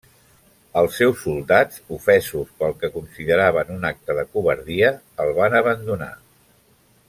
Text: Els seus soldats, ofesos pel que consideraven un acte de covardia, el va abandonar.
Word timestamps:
Els 0.79 0.95
seus 1.01 1.19
soldats, 1.25 1.81
ofesos 1.97 2.55
pel 2.63 2.73
que 2.83 2.91
consideraven 2.95 3.69
un 3.77 3.87
acte 3.93 4.17
de 4.21 4.27
covardia, 4.33 4.91
el 5.27 5.39
va 5.41 5.53
abandonar. 5.63 6.13